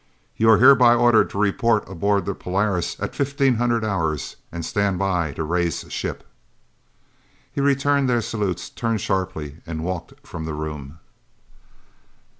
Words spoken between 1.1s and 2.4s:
to report aboard the